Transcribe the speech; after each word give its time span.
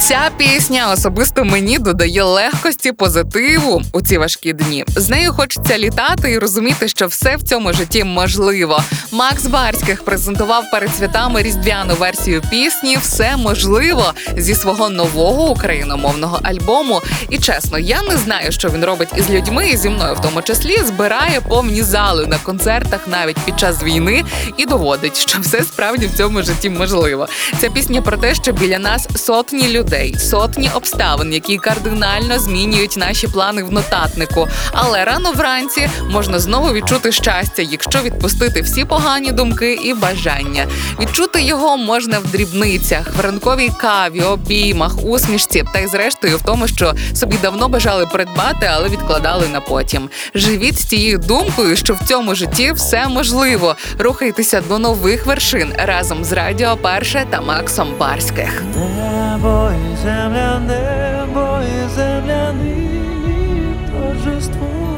Ця 0.00 0.30
пісня 0.36 0.92
особисто 0.92 1.44
мені 1.44 1.78
додає 1.78 2.22
легкості, 2.22 2.92
позитиву 2.92 3.82
у 3.92 4.00
ці 4.00 4.18
важкі 4.18 4.52
дні. 4.52 4.84
З 4.96 5.08
нею 5.08 5.32
хочеться 5.32 5.78
літати 5.78 6.30
і 6.30 6.38
розуміти, 6.38 6.88
що 6.88 7.06
все 7.06 7.36
в 7.36 7.42
цьому 7.42 7.72
житті 7.72 8.04
можливо. 8.04 8.82
Макс 9.12 9.46
Барських 9.46 10.04
презентував 10.04 10.70
перед 10.70 10.94
святами 10.94 11.42
різдвяну 11.42 11.94
версію 11.94 12.42
пісні 12.50 12.96
Все 12.96 13.36
можливо 13.36 14.12
зі 14.36 14.54
свого 14.54 14.88
нового 14.88 15.50
україномовного 15.50 16.40
альбому. 16.42 17.02
І 17.30 17.38
чесно, 17.38 17.78
я 17.78 18.02
не 18.02 18.16
знаю, 18.16 18.52
що 18.52 18.68
він 18.68 18.84
робить 18.84 19.08
із 19.16 19.30
людьми, 19.30 19.68
і 19.68 19.76
зі 19.76 19.88
мною 19.88 20.14
в 20.14 20.20
тому 20.20 20.42
числі 20.42 20.78
збирає 20.86 21.40
повні 21.40 21.82
зали 21.82 22.26
на 22.26 22.38
концертах 22.38 23.00
навіть 23.06 23.38
під 23.38 23.60
час 23.60 23.82
війни 23.82 24.24
і 24.56 24.66
доводить, 24.66 25.16
що 25.16 25.38
все 25.40 25.62
справді 25.62 26.06
в 26.06 26.16
цьому 26.16 26.42
житті 26.42 26.70
можливо. 26.70 27.28
Ця 27.60 27.70
пісня 27.70 28.02
про 28.02 28.16
те, 28.16 28.34
що 28.34 28.52
біля 28.52 28.78
нас 28.78 29.08
сотні 29.16 29.68
людей, 29.68 29.87
сотні 30.18 30.70
обставин, 30.74 31.32
які 31.32 31.56
кардинально 31.56 32.38
змінюють 32.38 32.96
наші 32.96 33.28
плани 33.28 33.62
в 33.62 33.72
нотатнику. 33.72 34.48
Але 34.72 35.04
рано 35.04 35.32
вранці 35.32 35.90
можна 36.10 36.38
знову 36.38 36.72
відчути 36.72 37.12
щастя, 37.12 37.62
якщо 37.62 37.98
відпустити 38.02 38.62
всі 38.62 38.84
погані 38.84 39.32
думки 39.32 39.74
і 39.74 39.94
бажання. 39.94 40.66
Відчути 41.00 41.42
його 41.42 41.76
можна 41.76 42.18
в 42.18 42.26
дрібницях, 42.26 43.14
в 43.16 43.20
ранковій 43.20 43.70
каві, 43.80 44.20
обіймах, 44.22 45.04
усмішці 45.04 45.64
та 45.72 45.78
й 45.78 45.86
зрештою 45.86 46.36
в 46.36 46.42
тому, 46.42 46.68
що 46.68 46.94
собі 47.14 47.36
давно 47.42 47.68
бажали 47.68 48.06
придбати, 48.06 48.70
але 48.72 48.88
відкладали 48.88 49.48
на 49.48 49.60
потім. 49.60 50.10
Живіть 50.34 50.80
з 50.80 50.84
цією 50.84 51.18
думкою, 51.18 51.76
що 51.76 51.94
в 51.94 52.08
цьому 52.08 52.34
житті 52.34 52.72
все 52.72 53.08
можливо. 53.08 53.76
Рухайтеся 53.98 54.60
до 54.60 54.78
нових 54.78 55.26
вершин 55.26 55.72
разом 55.78 56.24
з 56.24 56.32
Радіо 56.32 56.76
Перше 56.76 57.26
та 57.30 57.40
Максом 57.40 57.94
Барських. 57.98 58.62
Небо 58.76 59.70
і 59.92 59.96
земля, 59.96 60.60
небо 60.60 61.58
і 61.62 61.88
земля 61.88 62.52
нині 62.52 63.74
торжествують. 63.90 64.88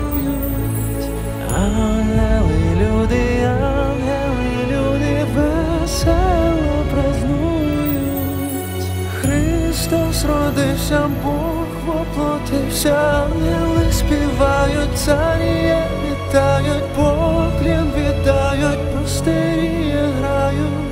Ангели, 1.56 2.60
люди, 2.80 3.24
ангели, 3.44 4.50
люди 4.72 5.26
весело 5.34 6.84
празнують. 6.92 8.86
Христос 9.20 10.24
родився, 10.24 11.00
Бог 11.24 11.66
воплотився, 11.86 12.94
ангели 12.94 13.92
співають, 13.92 14.98
царі 14.98 15.74
вітають, 16.04 16.88
поклін 16.96 17.86
віддають, 17.96 18.92
простирі 18.92 19.94
грають. 20.20 20.90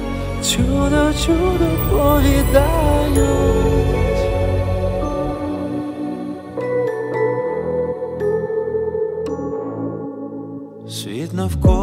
Чудо, 0.50 1.12
чудо 1.26 1.68
повідають. 1.90 3.77
навколо 11.37 11.76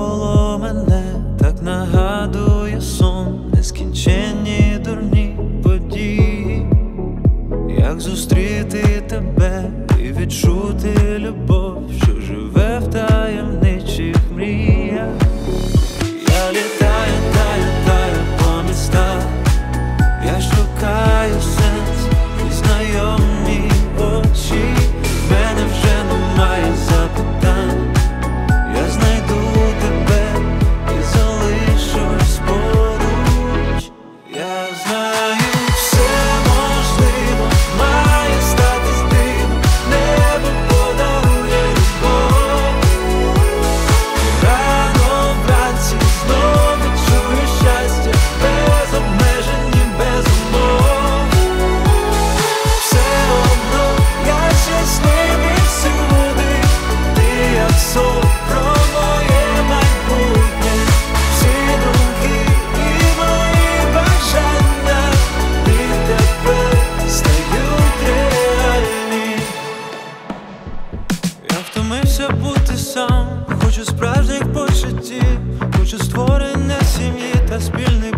Я 71.56 71.62
втомився 71.62 72.30
бути 72.30 72.78
сам, 72.78 73.46
хочу 73.64 73.86
справжніх 73.86 74.54
почуттів, 74.54 75.40
хочу 75.78 75.98
створення 75.98 76.82
сім'ї 76.82 77.36
та 77.50 77.62
спільних. 77.62 78.15